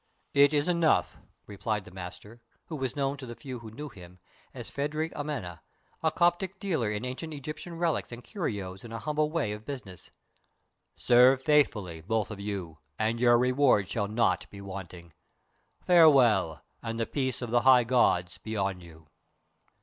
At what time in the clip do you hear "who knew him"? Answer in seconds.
3.59-4.17